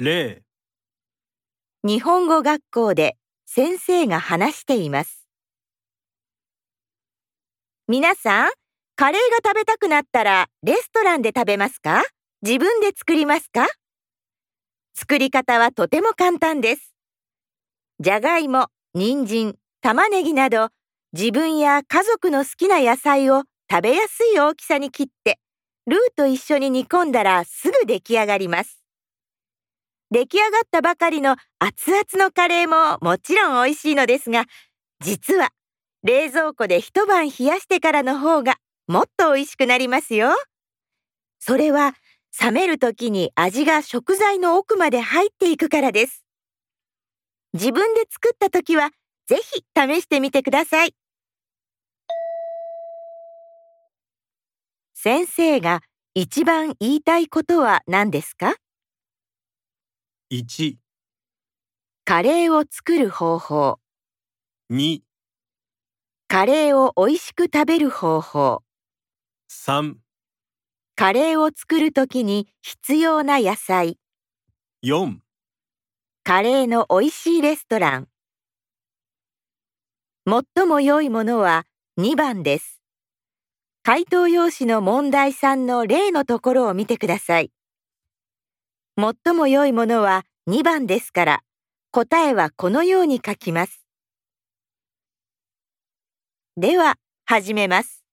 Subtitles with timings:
[0.00, 0.42] 例、
[1.84, 5.28] 日本語学校で先生が話しています。
[7.86, 8.50] 皆さん、
[8.96, 12.02] カレーが食べたくなったらレストランで食べますか？
[12.42, 13.68] 自分で作りますか？
[14.96, 16.92] 作り方はとても簡単です。
[18.00, 20.70] じゃがいも、人参、玉ねぎなど
[21.12, 25.38] 自分や家族の好きな野菜を食べやすい大きさに切って
[25.86, 28.80] ルーと一緒に煮込んだらすぐ出来上がります。
[30.10, 34.44] 出来上がったばかりの熱々のカレーももちろん美味しいのですが、
[35.00, 35.50] 実は
[36.02, 40.30] 冷蔵庫で一晩冷やしてからの方がもっと美味しくなりますよ。
[41.38, 41.94] それは
[42.40, 46.24] 冷める時に味が食材の奥まで入っていくからです。
[47.52, 48.90] 自分で作った時は
[49.26, 50.94] ぜひ試してみてください。
[54.94, 55.82] 先生が
[56.14, 58.54] 一番言いたいことは何ですか？
[60.36, 60.78] 1、
[62.04, 63.78] カレーを作る方法、
[64.68, 65.02] 2、
[66.26, 68.64] カレーを美味しく食べる方法、
[69.48, 69.94] 3、
[70.96, 73.96] カレーを作るときに必要な野菜、
[74.84, 75.18] 4
[76.24, 78.08] カレーの美味しいレストラン。
[80.56, 81.64] 最も良いものは
[81.96, 82.82] 2番です。
[83.84, 87.52] 回答用紙の問題3の例のところを見てください。
[88.96, 91.42] 最も良いものは2番ですから、
[91.90, 93.84] 答えはこのように書きます。
[96.56, 98.03] では、始めます。